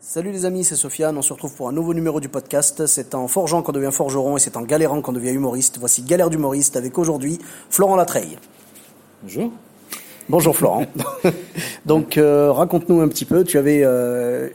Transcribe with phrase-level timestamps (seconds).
[0.00, 2.86] Salut les amis, c'est Sofiane, on se retrouve pour un nouveau numéro du podcast.
[2.86, 5.78] C'est en forgeant qu'on devient forgeron et c'est en galérant qu'on devient humoriste.
[5.80, 8.38] Voici Galère d'humoriste avec aujourd'hui Florent Latreille.
[9.22, 9.50] Bonjour.
[10.28, 10.86] Bonjour Florent.
[11.86, 14.48] Donc euh, raconte-nous un petit peu, tu avais euh,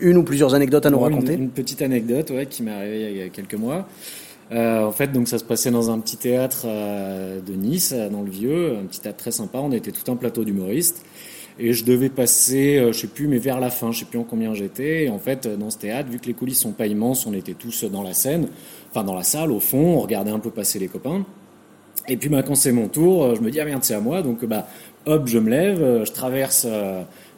[0.00, 1.34] une ou plusieurs anecdotes à nous Bon, raconter.
[1.34, 3.86] Une, une petite anecdote ouais, qui m'est arrivée il y a quelques mois.
[4.50, 8.30] Euh, en fait, donc ça se passait dans un petit théâtre de Nice, dans le
[8.30, 9.58] Vieux, un petit théâtre très sympa.
[9.58, 11.04] On était tout un plateau d'humoristes
[11.58, 14.18] et je devais passer, euh, je sais plus, mais vers la fin, je sais plus
[14.18, 15.04] en combien j'étais.
[15.04, 17.32] Et en fait, euh, dans ce théâtre, vu que les coulisses sont pas immenses, on
[17.32, 18.48] était tous dans la scène,
[18.90, 21.26] enfin dans la salle au fond, on regardait un peu passer les copains.
[22.06, 24.00] Et puis bah, quand c'est mon tour, euh, je me dis ah merde c'est à
[24.00, 24.68] moi, donc bah
[25.06, 26.66] hop je me lève, je traverse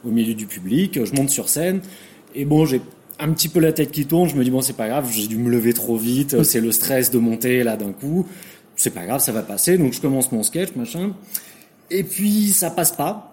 [0.04, 1.80] au milieu du public, je monte sur scène.
[2.34, 2.80] Et bon j'ai
[3.18, 5.26] un petit peu la tête qui tourne, je me dis bon c'est pas grave, j'ai
[5.26, 8.26] dû me lever trop vite, c'est le stress de monter là d'un coup,
[8.76, 11.12] c'est pas grave ça va passer, donc je commence mon sketch machin.
[11.90, 13.29] Et puis ça passe pas,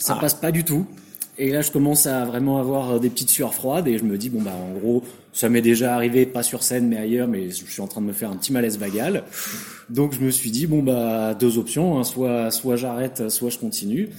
[0.00, 0.86] ça passe pas du tout.
[1.38, 4.18] Et là, je commence à vraiment avoir euh, des petites sueurs froides et je me
[4.18, 7.48] dis, bon, bah, en gros, ça m'est déjà arrivé, pas sur scène, mais ailleurs, mais
[7.48, 9.24] je suis en train de me faire un petit malaise vagal.
[9.88, 13.56] Donc, je me suis dit, bon, bah, deux options, hein, soit, soit j'arrête, soit je
[13.58, 14.10] continue.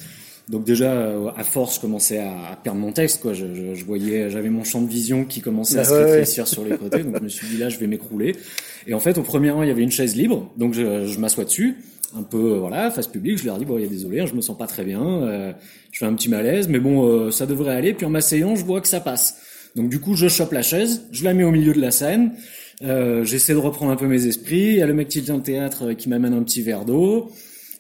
[0.49, 3.33] Donc, déjà, euh, à force, je commençais à, perdre mon texte, quoi.
[3.33, 6.65] Je, je, je voyais, j'avais mon champ de vision qui commençait à se rétrécir sur
[6.65, 7.03] les côtés.
[7.03, 8.35] Donc, je me suis dit, là, je vais m'écrouler.
[8.87, 10.51] Et en fait, au premier rang, il y avait une chaise libre.
[10.57, 11.77] Donc, je, je m'assois dessus
[12.15, 13.37] un peu euh, voilà face publique.
[13.37, 15.53] Je leur dis bon il y a désolé je me sens pas très bien euh,
[15.91, 17.93] je fais un petit malaise mais bon euh, ça devrait aller.
[17.93, 19.37] Puis en m'asseyant je vois que ça passe.
[19.75, 22.33] Donc du coup je chope la chaise je la mets au milieu de la scène
[22.83, 24.69] euh, j'essaie de reprendre un peu mes esprits.
[24.69, 26.85] Il y a le mec qui vient de théâtre euh, qui m'amène un petit verre
[26.85, 27.31] d'eau.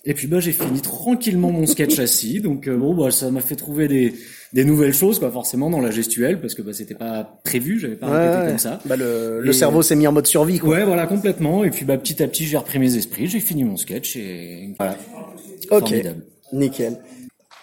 [0.03, 2.39] Et puis bah j'ai fini tranquillement mon sketch assis.
[2.39, 4.13] Donc euh, bon bah ça m'a fait trouver des
[4.53, 7.95] des nouvelles choses quoi forcément dans la gestuelle parce que bah c'était pas prévu j'avais
[7.95, 8.47] pas Ouais, répété ouais.
[8.49, 10.69] comme ça Bah, le, le cerveau s'est mis en mode survie quoi.
[10.69, 11.63] Ouais, voilà, complètement.
[11.63, 14.73] Et puis, bah, petit à petit, j'ai repris mes esprits, j'ai fini mon sketch et
[14.77, 14.97] voilà.
[15.71, 16.23] ok, Formidable.
[16.53, 16.97] nickel.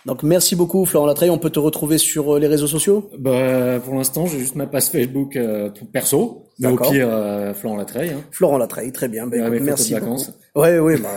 [0.09, 3.11] Donc merci beaucoup Florent Latreille, on peut te retrouver sur euh, les réseaux sociaux?
[3.19, 6.47] Bah, pour l'instant, j'ai juste ma page Facebook euh, tout perso.
[6.61, 8.11] Mais au pire, euh, Florent Latreille.
[8.11, 8.23] Hein.
[8.31, 9.29] Florent Latreille, très bien.
[9.29, 10.11] Ouais, écoute, mes photos merci de beaucoup.
[10.13, 10.33] vacances.
[10.57, 11.09] Ouais, ouais, bah,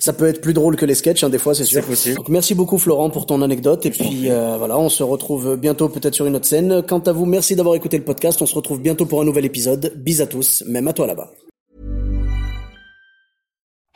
[0.00, 1.82] ça peut être plus drôle que les sketchs, hein, des fois, c'est sûr.
[1.82, 2.16] C'est possible.
[2.16, 3.84] Donc, merci beaucoup, Florent, pour ton anecdote.
[3.86, 6.82] Et puis, euh, voilà, on se retrouve bientôt peut-être sur une autre scène.
[6.88, 8.40] Quant à vous, merci d'avoir écouté le podcast.
[8.42, 9.92] On se retrouve bientôt pour un nouvel épisode.
[9.96, 11.30] Bis à tous, même à toi là-bas.